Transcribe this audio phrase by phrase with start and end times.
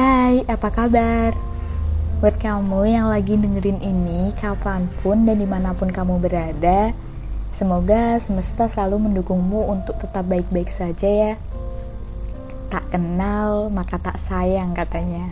[0.00, 1.36] Hai, apa kabar?
[2.24, 6.96] Buat kamu yang lagi dengerin ini kapan pun dan di mana pun kamu berada,
[7.52, 11.32] semoga semesta selalu mendukungmu untuk tetap baik-baik saja ya.
[12.72, 15.28] Tak kenal maka tak sayang katanya.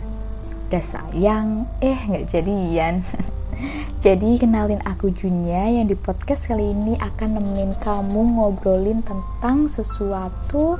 [0.69, 3.01] Udah sayang, eh nggak jadian.
[4.05, 10.77] Jadi kenalin aku Junya yang di podcast kali ini akan nemenin kamu ngobrolin tentang sesuatu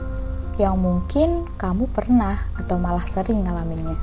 [0.59, 3.95] yang mungkin kamu pernah atau malah sering ngalaminnya.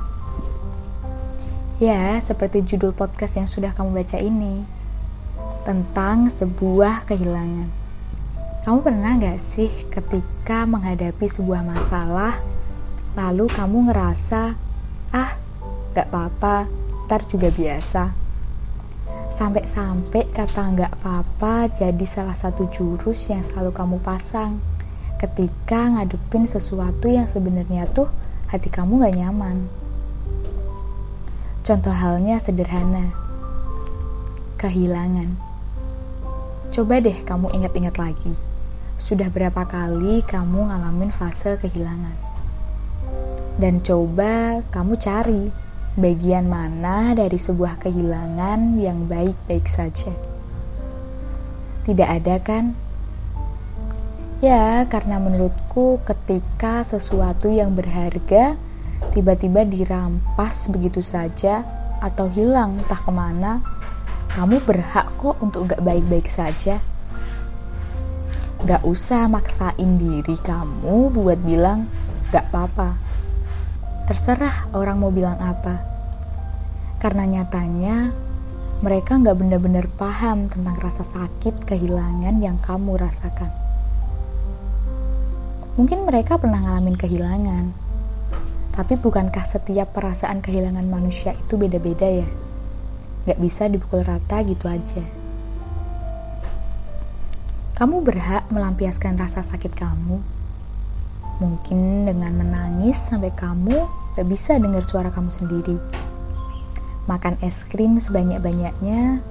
[1.77, 4.65] Ya, seperti judul podcast yang sudah kamu baca ini,
[5.61, 7.69] tentang sebuah kehilangan.
[8.65, 12.41] Kamu pernah gak sih ketika menghadapi sebuah masalah,
[13.13, 14.57] lalu kamu ngerasa,
[15.13, 15.31] ah,
[15.93, 16.65] gak apa-apa,
[17.05, 18.09] ntar juga biasa.
[19.37, 24.57] Sampai-sampai kata gak apa-apa jadi salah satu jurus yang selalu kamu pasang
[25.17, 28.09] ketika ngadepin sesuatu yang sebenarnya tuh
[28.47, 29.65] hati kamu gak nyaman.
[31.65, 33.11] Contoh halnya sederhana.
[34.61, 35.35] Kehilangan.
[36.71, 38.33] Coba deh kamu ingat-ingat lagi.
[38.97, 42.17] Sudah berapa kali kamu ngalamin fase kehilangan?
[43.57, 45.49] Dan coba kamu cari
[45.97, 50.13] bagian mana dari sebuah kehilangan yang baik-baik saja.
[51.89, 52.86] Tidak ada kan?
[54.37, 58.53] Ya, karena menurutku ketika sesuatu yang berharga
[59.09, 61.65] tiba-tiba dirampas begitu saja
[62.05, 63.65] atau hilang entah ke mana,
[64.37, 66.77] kamu berhak kok untuk gak baik-baik saja.
[68.69, 71.89] Gak usah maksain diri kamu buat bilang
[72.29, 72.93] gak apa-apa.
[74.05, 75.81] Terserah orang mau bilang apa.
[77.01, 78.13] Karena nyatanya
[78.85, 83.66] mereka gak benar-benar paham tentang rasa sakit kehilangan yang kamu rasakan.
[85.77, 87.69] Mungkin mereka pernah ngalamin kehilangan,
[88.73, 92.25] tapi bukankah setiap perasaan kehilangan manusia itu beda-beda ya?
[93.29, 95.05] Gak bisa dipukul rata gitu aja.
[97.77, 100.17] Kamu berhak melampiaskan rasa sakit kamu.
[101.45, 103.77] Mungkin dengan menangis sampai kamu
[104.17, 105.77] gak bisa dengar suara kamu sendiri.
[107.05, 109.21] Makan es krim sebanyak-banyaknya,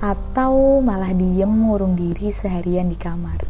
[0.00, 3.44] atau malah diem ngurung diri seharian di kamar.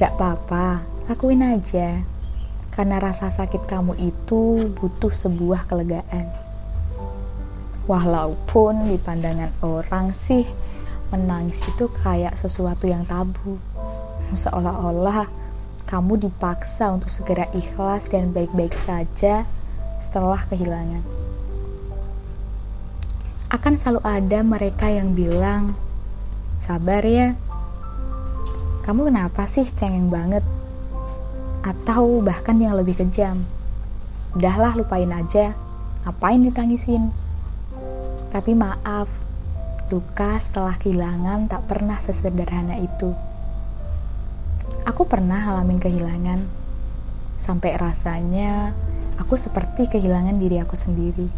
[0.00, 2.02] Gak apa-apa, lakuin aja
[2.72, 6.30] karena rasa sakit kamu itu butuh sebuah kelegaan.
[7.84, 10.46] Walaupun di pandangan orang sih
[11.12, 13.58] menangis itu kayak sesuatu yang tabu.
[14.32, 15.28] Seolah-olah
[15.84, 19.44] kamu dipaksa untuk segera ikhlas dan baik-baik saja
[20.00, 21.04] setelah kehilangan.
[23.52, 25.76] Akan selalu ada mereka yang bilang,
[26.56, 27.36] "Sabar ya.
[28.80, 30.61] Kamu kenapa sih cengeng banget?"
[31.62, 33.46] Atau bahkan yang lebih kejam.
[34.34, 35.54] Udahlah lupain aja,
[36.02, 37.14] ngapain ditangisin?
[38.34, 39.06] Tapi maaf,
[39.92, 43.14] luka setelah kehilangan tak pernah sesederhana itu.
[44.82, 46.40] Aku pernah ngalamin kehilangan,
[47.38, 48.74] sampai rasanya
[49.20, 51.30] aku seperti kehilangan diri aku sendiri.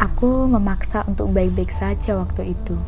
[0.00, 2.78] Aku memaksa untuk baik-baik saja waktu itu.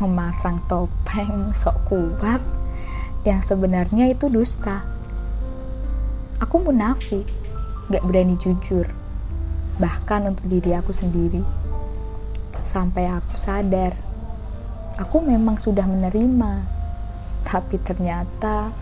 [0.00, 2.40] Memasang topeng sok kuat
[3.24, 4.80] yang sebenarnya itu dusta.
[6.40, 7.28] Aku munafik,
[7.92, 8.88] gak berani jujur,
[9.76, 11.44] bahkan untuk diri aku sendiri.
[12.64, 13.92] Sampai aku sadar,
[14.96, 16.64] aku memang sudah menerima,
[17.44, 18.72] tapi ternyata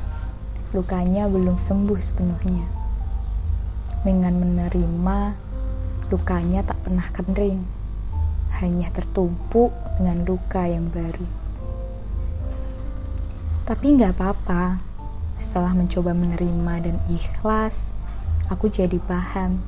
[0.75, 2.67] lukanya belum sembuh sepenuhnya.
[4.05, 5.19] Dengan menerima,
[6.13, 7.65] lukanya tak pernah kering,
[8.63, 11.38] hanya tertumpuk dengan luka yang baru.
[13.69, 14.81] Tapi nggak apa-apa.
[15.37, 17.93] Setelah mencoba menerima dan ikhlas,
[18.49, 19.61] aku jadi paham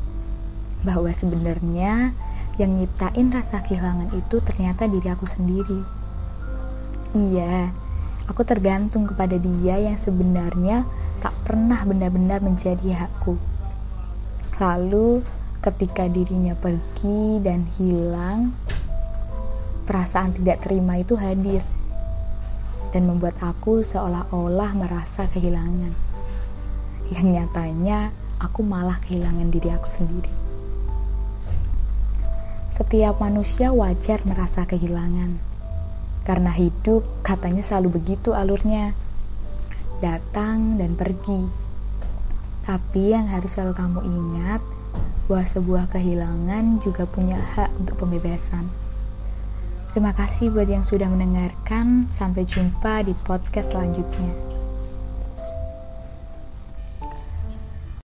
[0.81, 2.17] bahwa sebenarnya
[2.57, 5.85] yang nyiptain rasa kehilangan itu ternyata diri aku sendiri.
[7.13, 7.77] Iya,
[8.25, 10.89] aku tergantung kepada dia yang sebenarnya
[11.21, 13.37] tak pernah benar-benar menjadi hakku.
[14.57, 15.21] Lalu,
[15.61, 18.57] ketika dirinya pergi dan hilang,
[19.85, 21.61] perasaan tidak terima itu hadir
[22.91, 25.95] dan membuat aku seolah-olah merasa kehilangan.
[27.11, 30.33] Yang nyatanya aku malah kehilangan diri aku sendiri.
[32.71, 35.37] Setiap manusia wajar merasa kehilangan.
[36.25, 38.97] Karena hidup katanya selalu begitu alurnya.
[40.01, 41.45] Datang dan pergi.
[42.65, 44.63] Tapi yang harus selalu kamu ingat
[45.29, 48.80] bahwa sebuah kehilangan juga punya hak untuk pembebasan.
[49.91, 52.07] Terima kasih buat yang sudah mendengarkan.
[52.07, 54.60] Sampai jumpa di podcast selanjutnya.